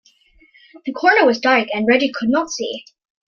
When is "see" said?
2.49-2.85